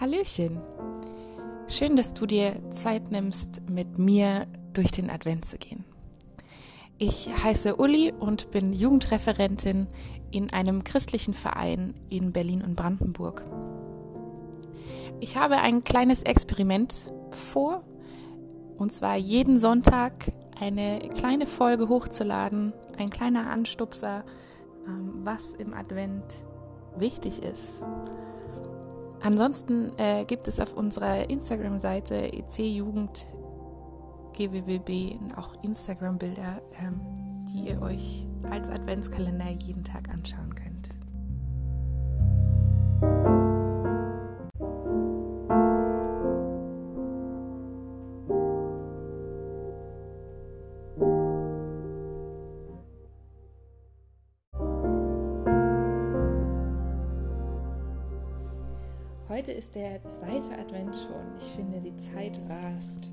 Hallöchen. 0.00 0.62
Schön, 1.68 1.94
dass 1.94 2.14
du 2.14 2.24
dir 2.24 2.56
Zeit 2.70 3.10
nimmst, 3.10 3.68
mit 3.68 3.98
mir 3.98 4.46
durch 4.72 4.92
den 4.92 5.10
Advent 5.10 5.44
zu 5.44 5.58
gehen. 5.58 5.84
Ich 6.96 7.28
heiße 7.44 7.76
Uli 7.76 8.10
und 8.10 8.50
bin 8.50 8.72
Jugendreferentin 8.72 9.88
in 10.30 10.54
einem 10.54 10.84
christlichen 10.84 11.34
Verein 11.34 11.92
in 12.08 12.32
Berlin 12.32 12.62
und 12.62 12.76
Brandenburg. 12.76 13.44
Ich 15.20 15.36
habe 15.36 15.58
ein 15.58 15.84
kleines 15.84 16.22
Experiment 16.22 16.94
vor, 17.32 17.84
und 18.78 18.92
zwar 18.92 19.16
jeden 19.16 19.58
Sonntag 19.58 20.32
eine 20.58 21.10
kleine 21.10 21.44
Folge 21.44 21.90
hochzuladen, 21.90 22.72
ein 22.96 23.10
kleiner 23.10 23.50
Anstupser, 23.50 24.24
ähm, 24.86 25.20
was 25.24 25.52
im 25.52 25.74
Advent 25.74 26.46
wichtig 26.96 27.42
ist 27.42 27.84
Ansonsten 29.22 29.92
äh, 29.98 30.24
gibt 30.24 30.48
es 30.48 30.58
auf 30.60 30.74
unserer 30.74 31.28
Instagram-Seite 31.28 32.32
EC-Jugend 32.32 33.26
GWBB 34.32 35.18
auch 35.36 35.62
Instagram-Bilder, 35.62 36.62
ähm, 36.80 37.00
die 37.52 37.68
ihr 37.68 37.82
euch 37.82 38.26
als 38.50 38.70
Adventskalender 38.70 39.50
jeden 39.50 39.84
Tag 39.84 40.08
anschauen 40.08 40.54
könnt. 40.54 40.79
Heute 59.40 59.52
ist 59.52 59.74
der 59.74 60.04
zweite 60.04 60.52
Advent 60.58 60.94
schon. 60.94 61.34
Ich 61.38 61.44
finde, 61.44 61.80
die 61.80 61.96
Zeit 61.96 62.38
rast. 62.46 63.08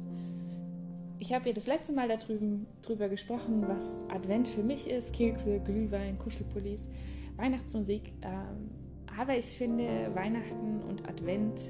Ich 1.20 1.34
habe 1.34 1.48
ja 1.48 1.56
das 1.56 1.68
letzte 1.68 1.94
Mal 1.94 2.10
da 2.10 2.18
drüben, 2.18 2.68
drüber 2.82 3.08
gesprochen, 3.08 3.64
was 3.66 4.04
Advent 4.10 4.46
für 4.50 4.62
mich 4.62 4.90
ist. 4.90 5.14
Kekse, 5.14 5.62
Glühwein, 5.62 6.18
Kuschelpullis, 6.18 6.90
Weihnachtsmusik. 7.38 8.12
Ähm, 8.24 8.72
aber 9.18 9.38
ich 9.38 9.46
finde, 9.46 10.14
Weihnachten 10.16 10.82
und 10.90 11.08
Advent 11.08 11.62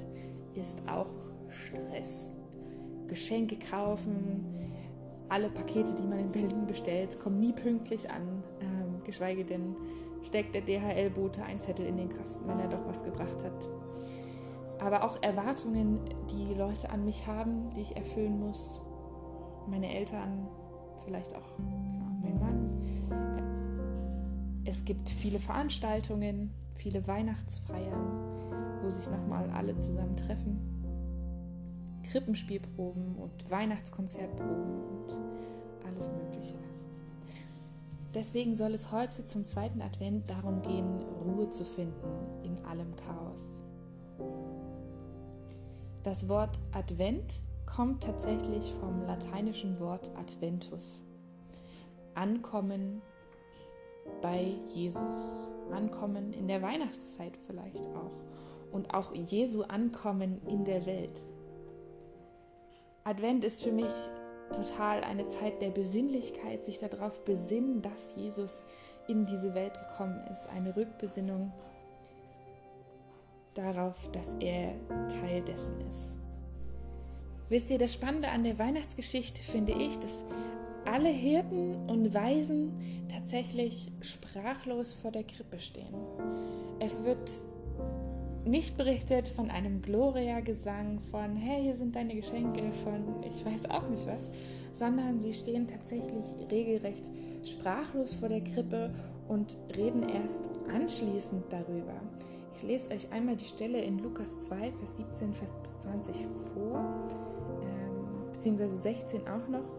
ist 0.56 0.82
auch 0.88 1.14
Stress. 1.48 2.28
Geschenke 3.06 3.60
kaufen, 3.60 4.44
alle 5.28 5.50
Pakete, 5.50 5.94
die 5.94 6.02
man 6.02 6.18
in 6.18 6.32
Berlin 6.32 6.66
bestellt, 6.66 7.20
kommen 7.20 7.38
nie 7.38 7.52
pünktlich 7.52 8.10
an. 8.10 8.42
Ähm, 8.60 9.04
geschweige 9.04 9.44
denn 9.44 9.76
steckt 10.20 10.56
der 10.56 10.62
DHL-Bote 10.62 11.44
ein 11.44 11.60
Zettel 11.60 11.86
in 11.86 11.96
den 11.96 12.08
Kasten, 12.08 12.48
wenn 12.48 12.58
er 12.58 12.68
doch 12.68 12.84
was 12.88 13.04
gebracht 13.04 13.44
hat 13.44 13.68
aber 14.80 15.04
auch 15.04 15.22
Erwartungen, 15.22 16.00
die 16.30 16.54
Leute 16.54 16.90
an 16.90 17.04
mich 17.04 17.26
haben, 17.26 17.68
die 17.74 17.80
ich 17.80 17.96
erfüllen 17.96 18.38
muss. 18.38 18.80
Meine 19.66 19.94
Eltern, 19.94 20.48
vielleicht 21.04 21.34
auch 21.34 21.56
genau, 21.56 22.10
mein 22.22 22.38
Mann. 22.38 22.68
Es 24.64 24.84
gibt 24.84 25.08
viele 25.08 25.40
Veranstaltungen, 25.40 26.52
viele 26.74 27.06
Weihnachtsfeiern, 27.06 28.82
wo 28.82 28.90
sich 28.90 29.08
nochmal 29.10 29.50
alle 29.50 29.78
zusammen 29.78 30.16
treffen. 30.16 30.60
Krippenspielproben 32.04 33.16
und 33.16 33.50
Weihnachtskonzertproben 33.50 34.82
und 34.90 35.20
alles 35.86 36.10
Mögliche. 36.10 36.56
Deswegen 38.14 38.54
soll 38.54 38.72
es 38.72 38.90
heute 38.90 39.26
zum 39.26 39.44
zweiten 39.44 39.82
Advent 39.82 40.30
darum 40.30 40.62
gehen, 40.62 41.02
Ruhe 41.24 41.50
zu 41.50 41.64
finden 41.64 42.42
in 42.42 42.64
allem 42.64 42.96
Chaos. 42.96 43.62
Das 46.08 46.26
Wort 46.26 46.58
Advent 46.72 47.42
kommt 47.66 48.02
tatsächlich 48.02 48.72
vom 48.80 49.02
lateinischen 49.02 49.78
Wort 49.78 50.10
Adventus. 50.16 51.04
Ankommen 52.14 53.02
bei 54.22 54.54
Jesus. 54.68 55.50
Ankommen 55.70 56.32
in 56.32 56.48
der 56.48 56.62
Weihnachtszeit 56.62 57.36
vielleicht 57.46 57.84
auch. 57.88 58.24
Und 58.72 58.94
auch 58.94 59.12
Jesu 59.12 59.64
Ankommen 59.64 60.40
in 60.48 60.64
der 60.64 60.86
Welt. 60.86 61.20
Advent 63.04 63.44
ist 63.44 63.62
für 63.62 63.72
mich 63.72 63.92
total 64.50 65.04
eine 65.04 65.28
Zeit 65.28 65.60
der 65.60 65.72
Besinnlichkeit, 65.72 66.64
sich 66.64 66.78
darauf 66.78 67.22
besinnen, 67.26 67.82
dass 67.82 68.16
Jesus 68.16 68.64
in 69.08 69.26
diese 69.26 69.54
Welt 69.54 69.74
gekommen 69.74 70.26
ist. 70.32 70.48
Eine 70.48 70.74
Rückbesinnung 70.74 71.52
darauf, 73.58 74.10
dass 74.12 74.34
er 74.40 74.74
Teil 75.20 75.42
dessen 75.42 75.80
ist. 75.88 76.18
Wisst 77.48 77.70
ihr, 77.70 77.78
das 77.78 77.94
Spannende 77.94 78.28
an 78.28 78.44
der 78.44 78.58
Weihnachtsgeschichte 78.58 79.42
finde 79.42 79.72
ich, 79.72 79.98
dass 79.98 80.24
alle 80.84 81.08
Hirten 81.08 81.76
und 81.88 82.14
Weisen 82.14 82.72
tatsächlich 83.12 83.90
sprachlos 84.00 84.94
vor 84.94 85.10
der 85.10 85.24
Krippe 85.24 85.58
stehen. 85.58 85.94
Es 86.78 87.02
wird 87.04 87.30
nicht 88.44 88.76
berichtet 88.76 89.28
von 89.28 89.50
einem 89.50 89.80
Gloria-Gesang, 89.80 91.00
von 91.10 91.36
hey, 91.36 91.62
hier 91.62 91.76
sind 91.76 91.96
deine 91.96 92.14
Geschenke, 92.14 92.72
von 92.84 93.22
ich 93.22 93.44
weiß 93.44 93.70
auch 93.70 93.88
nicht 93.88 94.06
was, 94.06 94.28
sondern 94.72 95.20
sie 95.20 95.32
stehen 95.32 95.66
tatsächlich 95.66 96.24
regelrecht 96.50 97.10
sprachlos 97.44 98.14
vor 98.14 98.28
der 98.28 98.42
Krippe 98.42 98.90
und 99.26 99.56
reden 99.76 100.08
erst 100.08 100.42
anschließend 100.72 101.44
darüber. 101.50 101.94
Ich 102.58 102.64
lese 102.64 102.90
euch 102.90 103.12
einmal 103.12 103.36
die 103.36 103.44
Stelle 103.44 103.80
in 103.80 104.00
Lukas 104.00 104.40
2, 104.40 104.72
Vers 104.72 104.96
17 104.96 105.30
bis 105.30 105.78
20 105.78 106.16
vor, 106.52 107.08
ähm, 107.62 108.32
beziehungsweise 108.32 108.76
16 108.76 109.20
auch 109.28 109.46
noch. 109.46 109.78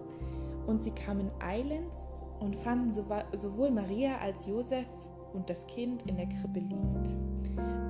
Und 0.65 0.81
sie 0.81 0.91
kamen 0.91 1.29
eilends 1.41 2.13
und 2.39 2.55
fanden 2.55 2.89
sowohl 2.89 3.71
Maria 3.71 4.19
als 4.19 4.45
Josef 4.45 4.87
und 5.33 5.49
das 5.49 5.67
Kind 5.67 6.03
in 6.07 6.15
der 6.15 6.27
Krippe 6.27 6.61
liegend. 6.61 7.17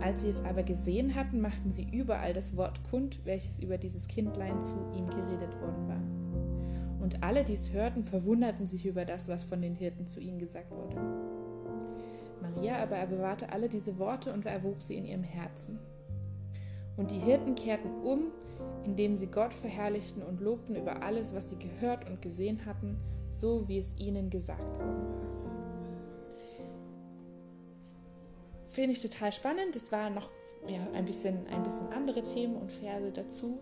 Als 0.01 0.21
sie 0.21 0.29
es 0.29 0.43
aber 0.43 0.63
gesehen 0.63 1.13
hatten, 1.13 1.39
machten 1.39 1.71
sie 1.71 1.87
überall 1.91 2.33
das 2.33 2.57
Wort 2.57 2.83
kund, 2.89 3.19
welches 3.25 3.59
über 3.59 3.77
dieses 3.77 4.07
Kindlein 4.07 4.59
zu 4.59 4.75
ihm 4.97 5.05
geredet 5.05 5.61
worden 5.61 5.87
war. 5.87 7.03
Und 7.03 7.21
alle, 7.21 7.43
die 7.43 7.53
es 7.53 7.71
hörten, 7.71 8.03
verwunderten 8.03 8.65
sich 8.65 8.87
über 8.87 9.05
das, 9.05 9.27
was 9.27 9.43
von 9.43 9.61
den 9.61 9.75
Hirten 9.75 10.07
zu 10.07 10.19
ihnen 10.19 10.39
gesagt 10.39 10.71
wurde. 10.71 11.28
Maria 12.41 12.81
aber 12.81 12.97
er 12.97 13.07
bewahrte 13.07 13.51
alle 13.51 13.69
diese 13.69 13.97
Worte 13.97 14.33
und 14.33 14.45
erwog 14.45 14.81
sie 14.81 14.97
in 14.97 15.05
ihrem 15.05 15.23
Herzen. 15.23 15.79
Und 16.97 17.11
die 17.11 17.19
Hirten 17.19 17.55
kehrten 17.55 17.89
um, 18.03 18.31
indem 18.83 19.15
sie 19.15 19.27
Gott 19.27 19.53
verherrlichten 19.53 20.21
und 20.21 20.41
lobten 20.41 20.75
über 20.75 21.01
alles, 21.01 21.33
was 21.33 21.49
sie 21.49 21.57
gehört 21.57 22.09
und 22.09 22.21
gesehen 22.21 22.65
hatten, 22.65 22.97
so 23.31 23.67
wie 23.67 23.79
es 23.79 23.95
ihnen 23.97 24.29
gesagt 24.29 24.77
worden 24.77 25.07
war. 25.07 25.29
Finde 28.67 28.91
ich 28.91 29.01
total 29.01 29.31
spannend. 29.31 29.75
Es 29.75 29.91
waren 29.91 30.13
noch 30.13 30.29
ja, 30.67 30.79
ein, 30.93 31.05
bisschen, 31.05 31.47
ein 31.47 31.63
bisschen 31.63 31.91
andere 31.91 32.21
Themen 32.21 32.55
und 32.55 32.71
Verse 32.71 33.11
dazu. 33.11 33.59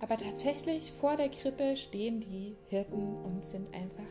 Aber 0.00 0.16
tatsächlich 0.16 0.92
vor 0.92 1.16
der 1.16 1.28
Krippe 1.28 1.76
stehen 1.76 2.20
die 2.20 2.56
Hirten 2.68 3.16
und 3.24 3.44
sind 3.44 3.72
einfach 3.74 4.10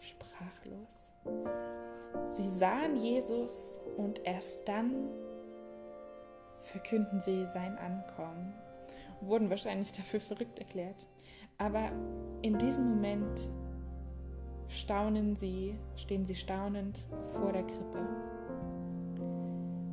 sprachlos. 0.00 1.05
Sie 2.34 2.50
sahen 2.50 3.02
Jesus 3.02 3.78
und 3.96 4.20
erst 4.24 4.68
dann 4.68 5.08
verkünden 6.60 7.20
sie 7.20 7.46
sein 7.46 7.78
Ankommen. 7.78 8.52
Wurden 9.20 9.48
wahrscheinlich 9.50 9.92
dafür 9.92 10.20
verrückt 10.20 10.58
erklärt. 10.58 11.08
Aber 11.58 11.90
in 12.42 12.58
diesem 12.58 12.84
Moment 12.90 13.50
staunen 14.68 15.36
sie, 15.36 15.78
stehen 15.96 16.26
sie 16.26 16.34
staunend 16.34 17.06
vor 17.32 17.52
der 17.52 17.62
Krippe. 17.62 18.06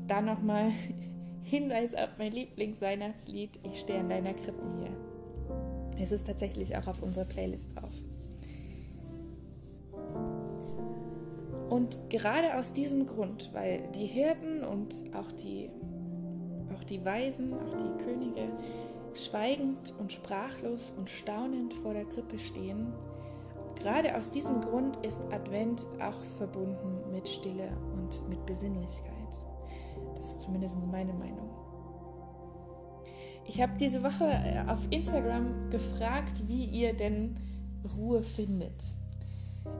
Dann 0.07 0.25
nochmal 0.25 0.71
Hinweis 1.43 1.93
auf 1.93 2.09
mein 2.17 2.31
Lieblingsweihnachtslied, 2.31 3.59
Ich 3.63 3.79
stehe 3.79 3.99
in 3.99 4.09
deiner 4.09 4.33
Krippe 4.33 4.63
hier. 4.79 6.01
Es 6.01 6.11
ist 6.11 6.25
tatsächlich 6.27 6.75
auch 6.75 6.87
auf 6.87 7.01
unserer 7.01 7.25
Playlist 7.25 7.75
drauf. 7.75 7.93
Und 11.73 12.11
gerade 12.11 12.55
aus 12.59 12.71
diesem 12.71 13.07
Grund, 13.07 13.49
weil 13.51 13.89
die 13.95 14.05
Hirten 14.05 14.63
und 14.63 14.93
auch 15.15 15.31
die, 15.31 15.71
auch 16.71 16.83
die 16.83 17.03
Weisen, 17.03 17.51
auch 17.51 17.73
die 17.73 18.03
Könige 18.03 18.47
schweigend 19.15 19.91
und 19.97 20.13
sprachlos 20.13 20.93
und 20.95 21.09
staunend 21.09 21.73
vor 21.73 21.95
der 21.95 22.05
Krippe 22.05 22.37
stehen, 22.37 22.93
gerade 23.75 24.15
aus 24.15 24.29
diesem 24.29 24.61
Grund 24.61 25.03
ist 25.03 25.23
Advent 25.31 25.87
auch 25.99 26.13
verbunden 26.37 27.11
mit 27.11 27.27
Stille 27.27 27.75
und 27.95 28.29
mit 28.29 28.45
Besinnlichkeit. 28.45 29.11
Das 30.15 30.29
ist 30.29 30.41
zumindest 30.43 30.77
meine 30.91 31.13
Meinung. 31.13 31.49
Ich 33.47 33.59
habe 33.63 33.73
diese 33.79 34.03
Woche 34.03 34.25
äh, 34.25 34.63
auf 34.67 34.85
Instagram 34.91 35.71
gefragt, 35.71 36.43
wie 36.45 36.65
ihr 36.65 36.93
denn 36.93 37.33
Ruhe 37.97 38.21
findet. 38.21 38.75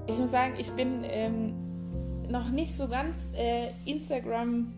Ich 0.07 0.18
muss 0.18 0.31
sagen, 0.31 0.56
ich 0.57 0.72
bin 0.72 1.04
ähm, 1.04 1.72
noch 2.29 2.49
nicht 2.49 2.75
so 2.75 2.87
ganz 2.87 3.33
äh, 3.35 3.67
Instagram 3.85 4.73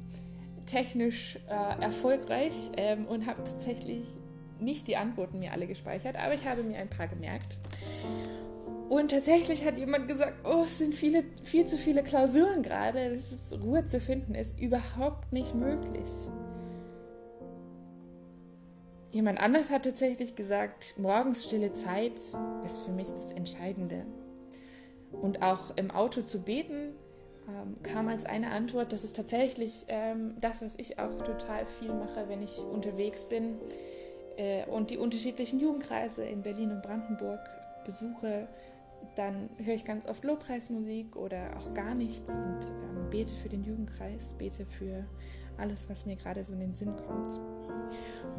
technisch 0.66 1.38
äh, 1.48 1.82
erfolgreich 1.82 2.72
ähm, 2.78 3.06
und 3.06 3.28
habe 3.28 3.44
tatsächlich 3.44 4.06
nicht 4.60 4.88
die 4.88 4.98
Antworten 4.98 5.40
mir 5.40 5.52
alle 5.52 5.68
gespeichert, 5.68 6.18
aber 6.18 6.34
ich 6.34 6.48
habe 6.48 6.64
mir 6.64 6.78
ein 6.78 6.90
paar 6.90 7.08
gemerkt. 7.08 7.58
Und 8.90 9.12
tatsächlich 9.12 9.66
hat 9.66 9.78
jemand 9.78 10.08
gesagt, 10.08 10.34
oh, 10.46 10.62
es 10.64 10.78
sind 10.78 10.94
viele, 10.94 11.24
viel 11.44 11.66
zu 11.66 11.78
viele 11.78 12.04
Klausuren 12.04 12.62
gerade, 12.62 13.10
dass 13.12 13.32
es 13.32 13.60
Ruhe 13.60 13.86
zu 13.86 14.00
finden 14.00 14.36
ist 14.36 14.60
überhaupt 14.60 15.34
nicht 15.34 15.56
möglich. 15.56 16.10
Jemand 19.12 19.40
anders 19.40 19.72
hat 19.72 19.86
tatsächlich 19.86 20.36
gesagt, 20.36 21.00
morgens 21.00 21.46
stille 21.46 21.74
Zeit 21.74 22.20
ist 22.66 22.82
für 22.86 22.92
mich 22.92 23.08
das 23.08 23.32
Entscheidende. 23.32 24.06
Und 25.12 25.42
auch 25.42 25.76
im 25.78 25.90
Auto 25.90 26.22
zu 26.22 26.42
beten 26.42 26.95
ähm, 27.66 27.84
kam 27.84 28.08
als 28.08 28.26
eine 28.26 28.52
Antwort, 28.52 28.92
das 28.92 29.04
ist 29.04 29.16
tatsächlich 29.16 29.86
ähm, 29.88 30.36
das, 30.42 30.62
was 30.62 30.76
ich 30.78 31.00
auch 31.00 31.18
total 31.22 31.66
viel 31.66 31.94
mache, 31.94 32.28
wenn 32.28 32.42
ich 32.42 32.60
unterwegs 32.60 33.24
bin 33.24 33.56
äh, 34.38 34.66
und 34.66 34.92
die 34.92 34.98
unterschiedlichen 34.98 35.60
Jugendkreise 35.60 36.26
in 36.26 36.42
Berlin 36.42 36.72
und 36.72 36.82
Brandenburg 36.82 37.40
besuche 37.86 38.48
dann 39.16 39.50
höre 39.58 39.76
ich 39.76 39.86
ganz 39.86 40.08
oft 40.08 40.24
Lobpreismusik 40.24 41.16
oder 41.16 41.52
auch 41.58 41.74
gar 41.74 41.94
nichts 41.94 42.30
und 42.30 42.60
ähm, 42.64 43.10
bete 43.10 43.36
für 43.36 43.50
den 43.50 43.64
Jugendkreis, 43.64 44.34
bete 44.38 44.66
für 44.66 45.06
alles, 45.58 45.90
was 45.90 46.06
mir 46.06 46.16
gerade 46.16 46.44
so 46.44 46.54
in 46.54 46.60
den 46.60 46.76
Sinn 46.76 46.94
kommt. 46.96 47.40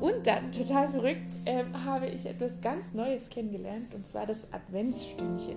Und 0.01 0.27
dann, 0.27 0.53
total 0.53 0.89
verrückt, 0.89 1.35
äh, 1.45 1.65
habe 1.85 2.07
ich 2.07 2.27
etwas 2.27 2.61
ganz 2.61 2.93
Neues 2.93 3.31
kennengelernt 3.31 3.95
und 3.95 4.07
zwar 4.07 4.27
das 4.27 4.53
Adventsstündchen. 4.53 5.57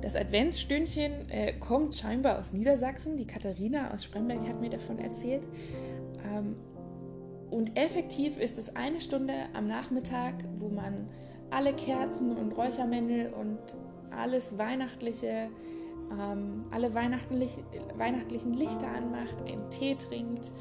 Das 0.00 0.14
Adventsstündchen 0.14 1.28
äh, 1.30 1.52
kommt 1.54 1.94
scheinbar 1.94 2.38
aus 2.38 2.52
Niedersachsen. 2.52 3.16
Die 3.16 3.26
Katharina 3.26 3.92
aus 3.92 4.04
Spremberg 4.04 4.46
hat 4.48 4.60
mir 4.60 4.70
davon 4.70 4.98
erzählt. 4.98 5.46
Ähm, 6.24 6.56
und 7.50 7.76
effektiv 7.76 8.38
ist 8.38 8.58
es 8.58 8.76
eine 8.76 9.00
Stunde 9.00 9.32
am 9.54 9.66
Nachmittag, 9.66 10.34
wo 10.58 10.68
man 10.68 11.08
alle 11.50 11.72
Kerzen 11.72 12.36
und 12.36 12.52
Räuchermännel 12.52 13.32
und 13.32 13.58
alles 14.10 14.58
Weihnachtliche, 14.58 15.48
ähm, 16.12 16.62
alle 16.70 16.94
weihnachtlich, 16.94 17.58
weihnachtlichen 17.96 18.54
Lichter 18.54 18.88
anmacht, 18.88 19.42
einen 19.46 19.70
Tee 19.70 19.94
trinkt, 19.94 20.52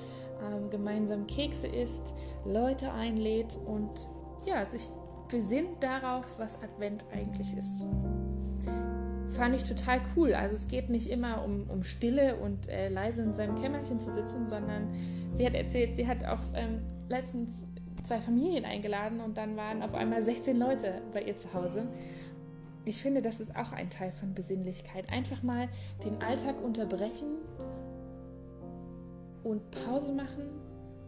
ähm, 0.42 0.70
gemeinsam 0.70 1.28
Kekse 1.28 1.68
isst, 1.68 2.14
Leute 2.46 2.92
einlädt 2.94 3.58
und 3.66 4.10
ja, 4.46 4.64
sich 4.66 4.90
besinnt 5.28 5.84
darauf, 5.84 6.40
was 6.40 6.58
Advent 6.62 7.06
eigentlich 7.12 7.56
ist. 7.58 7.84
Fand 9.38 9.56
ich 9.56 9.64
total 9.64 10.02
cool. 10.16 10.34
Also 10.34 10.56
es 10.56 10.68
geht 10.68 10.90
nicht 10.90 11.10
immer 11.10 11.44
um, 11.44 11.70
um 11.70 11.84
Stille 11.84 12.38
und 12.38 12.68
äh, 12.70 12.90
leise 12.90 13.22
in 13.22 13.34
seinem 13.34 13.56
Kämmerchen 13.56 14.00
zu 14.00 14.12
sitzen, 14.12 14.48
sondern 14.48 14.90
sie 15.36 15.46
hat 15.46 15.54
erzählt, 15.54 15.96
sie 15.96 16.08
hat 16.08 16.26
auch 16.26 16.40
ähm, 16.56 16.82
letztens 17.08 17.58
zwei 18.04 18.20
Familien 18.20 18.66
eingeladen 18.66 19.20
und 19.20 19.38
dann 19.38 19.56
waren 19.56 19.84
auf 19.84 19.94
einmal 19.94 20.24
16 20.24 20.58
Leute 20.58 21.02
bei 21.14 21.22
ihr 21.22 21.36
zu 21.36 21.54
Hause. 21.54 21.88
Ich 22.86 23.02
finde, 23.02 23.22
das 23.22 23.40
ist 23.40 23.56
auch 23.56 23.74
ein 23.74 23.90
Teil 23.90 24.12
von 24.12 24.34
Besinnlichkeit. 24.34 25.12
Einfach 25.12 25.44
mal 25.44 25.68
den 26.04 26.22
Alltag 26.22 26.64
unterbrechen 26.64 27.28
und 29.44 29.70
Pause 29.72 30.14
machen 30.14 30.48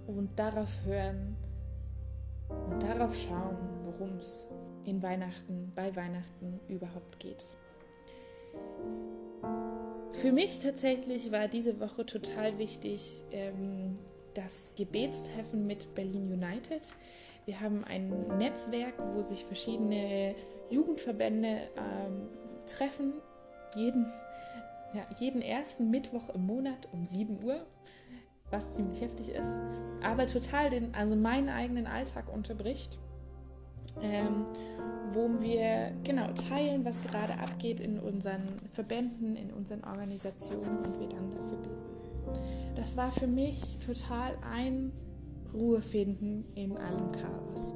und 0.05 0.37
darauf 0.37 0.85
hören 0.85 1.35
und 2.69 2.83
darauf 2.83 3.15
schauen, 3.15 3.57
worum 3.85 4.17
es 4.17 4.47
in 4.85 5.01
Weihnachten, 5.01 5.71
bei 5.73 5.95
Weihnachten 5.95 6.59
überhaupt 6.67 7.19
geht. 7.19 7.43
Für 10.12 10.31
mich 10.31 10.60
tatsächlich 10.60 11.31
war 11.31 11.48
diese 11.48 11.80
Woche 11.80 12.06
total 12.06 12.57
wichtig, 12.57 13.24
ähm, 13.31 13.96
das 14.34 14.72
Gebetstreffen 14.75 15.66
mit 15.66 15.94
Berlin 15.96 16.31
United. 16.31 16.81
Wir 17.46 17.62
haben 17.62 17.84
ein 17.86 18.10
Netzwerk, 18.38 18.94
wo 19.13 19.22
sich 19.22 19.46
verschiedene 19.46 20.36
Jugendverbände 20.69 21.69
ähm, 21.78 22.28
treffen, 22.66 23.13
jeden, 23.75 24.06
ja, 24.94 25.04
jeden 25.19 25.42
ersten 25.42 25.90
Mittwoch 25.90 26.30
im 26.34 26.46
Monat 26.46 26.90
um 26.92 27.06
7 27.06 27.44
Uhr, 27.44 27.66
was 28.51 28.74
ziemlich 28.75 29.01
heftig 29.01 29.30
ist, 29.30 29.57
aber 30.04 30.28
total 30.28 30.69
den, 30.69 30.94
also 30.96 31.16
meinen 31.16 31.50
eigenen 31.50 31.88
Alltag 31.88 32.31
unterbricht. 32.31 33.00
Ähm, 34.01 34.46
wo 35.12 35.42
wir 35.42 35.92
genau 36.04 36.28
teilen, 36.34 36.86
was 36.86 37.01
gerade 37.01 37.34
abgeht 37.40 37.81
in 37.81 38.00
unseren 38.00 38.44
Verbänden, 38.72 39.36
in 39.36 39.51
unseren 39.51 39.84
Organisationen 39.84 40.78
und 40.78 41.00
wir 41.00 41.10
dann 41.10 41.31
dafür 41.31 41.57
beten 41.57 41.90
das 42.80 42.96
war 42.96 43.12
für 43.12 43.28
mich 43.28 43.78
total 43.86 44.38
ein 44.54 44.92
Ruhe 45.54 45.81
finden 45.81 46.46
in 46.56 46.78
allem 46.78 47.12
Chaos. 47.12 47.75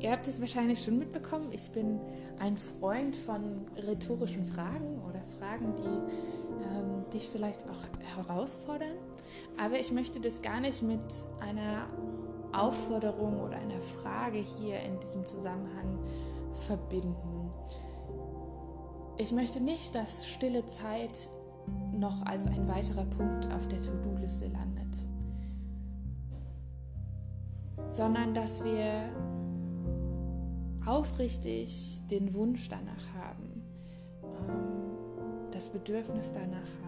Ihr 0.00 0.12
habt 0.12 0.28
es 0.28 0.40
wahrscheinlich 0.40 0.84
schon 0.84 0.98
mitbekommen, 0.98 1.50
ich 1.52 1.70
bin 1.70 2.00
ein 2.38 2.56
Freund 2.56 3.16
von 3.16 3.66
rhetorischen 3.76 4.44
Fragen 4.44 5.00
oder 5.08 5.20
Fragen, 5.38 5.74
die 5.76 5.82
ähm, 5.82 7.10
dich 7.12 7.28
vielleicht 7.28 7.64
auch 7.64 8.28
herausfordern. 8.28 8.96
Aber 9.58 9.80
ich 9.80 9.92
möchte 9.92 10.20
das 10.20 10.42
gar 10.42 10.60
nicht 10.60 10.82
mit 10.82 11.04
einer 11.40 11.88
Aufforderung 12.60 13.40
oder 13.40 13.56
einer 13.56 13.80
Frage 13.80 14.38
hier 14.38 14.80
in 14.80 15.00
diesem 15.00 15.26
Zusammenhang 15.26 15.98
verbinden. 16.66 17.50
Ich 19.16 19.32
möchte 19.32 19.60
nicht, 19.60 19.94
dass 19.94 20.26
stille 20.26 20.66
Zeit 20.66 21.28
noch 21.92 22.26
als 22.26 22.46
ein 22.46 22.68
weiterer 22.68 23.04
Punkt 23.04 23.50
auf 23.52 23.66
der 23.68 23.80
To-Do-Liste 23.80 24.48
landet, 24.48 24.94
sondern 27.88 28.34
dass 28.34 28.64
wir 28.64 29.06
aufrichtig 30.84 32.02
den 32.10 32.34
Wunsch 32.34 32.68
danach 32.68 33.14
haben, 33.16 33.62
ähm, 34.48 35.50
das 35.52 35.70
Bedürfnis 35.70 36.32
danach 36.32 36.83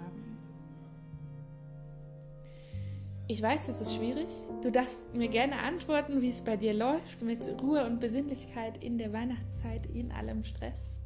Ich 3.28 3.43
weiß, 3.43 3.69
es 3.69 3.81
ist 3.81 3.96
schwierig. 3.96 4.28
Du 4.62 4.70
darfst 4.70 5.12
mir 5.12 5.26
gerne 5.26 5.58
antworten, 5.58 6.23
wie 6.23 6.28
es 6.28 6.43
bei 6.43 6.56
dir 6.56 6.73
läuft 6.73 7.23
mit 7.23 7.44
Ruhe 7.61 7.84
und 7.84 7.99
Besinnlichkeit 7.99 8.82
in 8.84 8.99
der 8.99 9.12
Weihnachtszeit, 9.12 9.87
in 9.87 10.12
allem 10.12 10.44
Stress. 10.44 10.96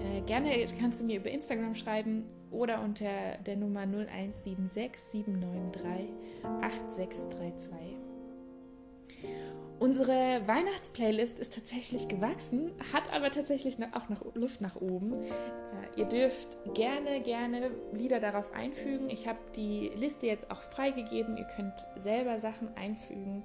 Äh, 0.00 0.22
gerne 0.22 0.50
kannst 0.76 1.00
du 1.00 1.04
mir 1.04 1.18
über 1.20 1.30
Instagram 1.30 1.76
schreiben 1.76 2.24
oder 2.50 2.82
unter 2.82 3.36
der 3.46 3.56
Nummer 3.56 3.82
0176 3.82 4.96
793 4.98 6.08
8632. 6.60 7.98
Unsere 9.80 10.40
Weihnachtsplaylist 10.46 11.38
ist 11.38 11.54
tatsächlich 11.54 12.08
gewachsen, 12.08 12.72
hat 12.92 13.12
aber 13.12 13.30
tatsächlich 13.30 13.76
auch 13.92 14.08
noch 14.08 14.34
Luft 14.34 14.60
nach 14.60 14.76
oben. 14.76 15.12
Äh, 15.14 16.00
ihr 16.00 16.06
dürft 16.06 16.58
gerne, 16.74 17.20
gerne 17.22 17.70
Lieder 17.92 18.20
darauf 18.20 18.52
einfügen. 18.52 19.10
Ich 19.10 19.26
habe 19.26 19.38
die 19.56 19.90
Liste 19.96 20.26
jetzt 20.26 20.50
auch 20.50 20.62
freigegeben. 20.62 21.36
Ihr 21.36 21.46
könnt 21.56 21.74
selber 21.96 22.38
Sachen 22.38 22.68
einfügen 22.76 23.42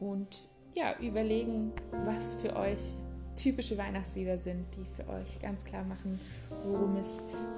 und 0.00 0.48
ja, 0.74 0.94
überlegen, 1.00 1.72
was 2.04 2.36
für 2.36 2.56
euch 2.56 2.92
typische 3.36 3.78
Weihnachtslieder 3.78 4.38
sind, 4.38 4.66
die 4.76 4.84
für 4.84 5.08
euch 5.08 5.40
ganz 5.40 5.64
klar 5.64 5.84
machen, 5.84 6.18
worum 6.64 6.96
es 6.96 7.08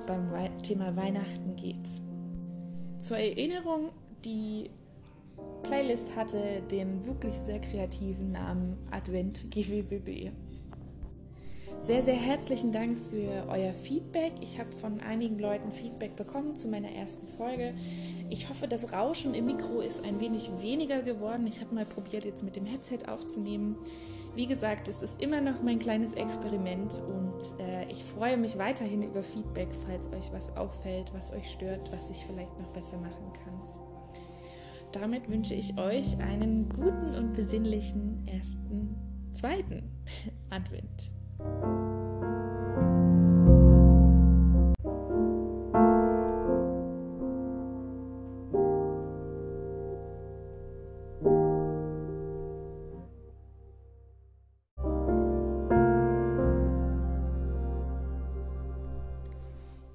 beim 0.07 0.31
Thema 0.63 0.95
Weihnachten 0.97 1.57
geht. 1.57 1.89
Zur 3.01 3.17
Erinnerung, 3.17 3.91
die 4.25 4.71
Playlist 5.63 6.17
hatte 6.17 6.63
den 6.71 7.07
wirklich 7.07 7.35
sehr 7.37 7.61
kreativen 7.61 8.33
Namen 8.33 8.77
Advent 8.91 9.51
GWBB. 9.51 10.31
Sehr, 11.83 12.03
sehr 12.03 12.15
herzlichen 12.15 12.73
Dank 12.73 12.99
für 13.11 13.49
euer 13.49 13.73
Feedback. 13.73 14.33
Ich 14.43 14.59
habe 14.59 14.71
von 14.71 15.01
einigen 15.01 15.39
Leuten 15.39 15.73
Feedback 15.73 16.15
bekommen 16.15 16.55
zu 16.55 16.69
meiner 16.69 16.91
ersten 16.91 17.27
Folge. 17.27 17.73
Ich 18.29 18.49
hoffe, 18.51 18.69
das 18.69 18.93
Rauschen 18.93 19.35
im 19.35 19.47
Mikro 19.47 19.81
ist 19.81 20.05
ein 20.05 20.21
wenig 20.21 20.51
weniger 20.61 21.03
geworden. 21.03 21.47
Ich 21.47 21.61
habe 21.61 21.75
mal 21.75 21.87
probiert, 21.87 22.25
jetzt 22.25 22.43
mit 22.43 22.55
dem 22.55 22.67
Headset 22.67 23.09
aufzunehmen. 23.09 23.77
Wie 24.37 24.47
gesagt, 24.47 24.89
es 24.89 25.03
ist 25.03 25.21
immer 25.21 25.41
noch 25.41 25.63
mein 25.63 25.79
kleines 25.79 26.13
Experiment 26.13 27.01
und 27.01 27.61
äh, 27.61 27.91
ich 27.91 28.05
freue 28.05 28.37
mich 28.37 28.59
weiterhin 28.59 29.03
über 29.03 29.23
Feedback, 29.23 29.69
falls 29.87 30.07
euch 30.13 30.33
was 30.33 30.57
auffällt, 30.57 31.13
was 31.15 31.33
euch 31.33 31.51
stört, 31.51 31.91
was 31.93 32.11
ich 32.11 32.25
vielleicht 32.27 32.57
noch 32.59 32.69
besser 32.69 32.99
machen 32.99 33.33
kann. 33.43 33.80
Damit 34.93 35.31
wünsche 35.31 35.55
ich 35.55 35.79
euch 35.79 36.19
einen 36.19 36.69
guten 36.69 37.15
und 37.15 37.33
besinnlichen 37.35 38.27
ersten, 38.27 38.97
zweiten 39.33 39.89
Advent. 40.51 41.13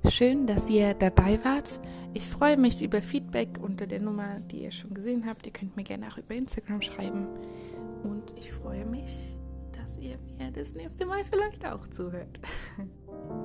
Schön, 0.10 0.48
dass 0.48 0.70
ihr 0.70 0.94
dabei 0.94 1.38
wart. 1.44 1.82
Ich 2.16 2.30
freue 2.30 2.56
mich 2.56 2.82
über 2.82 3.02
Feedback 3.02 3.60
unter 3.62 3.88
der 3.88 4.00
Nummer, 4.00 4.40
die 4.40 4.64
ihr 4.64 4.72
schon 4.72 4.94
gesehen 4.94 5.26
habt. 5.26 5.46
Ihr 5.46 5.52
könnt 5.52 5.76
mir 5.76 5.84
gerne 5.84 6.08
auch 6.08 6.18
über 6.18 6.34
Instagram 6.34 6.82
schreiben. 6.82 7.28
Und 8.04 8.34
ich 8.38 8.54
freue 8.54 8.86
mich, 8.86 9.36
dass 9.78 9.98
ihr 9.98 10.18
mir 10.40 10.50
das 10.50 10.74
nächste 10.74 11.06
Mal 11.06 11.26
vielleicht 11.26 11.66
auch 11.66 11.86
zuhört. 11.90 12.40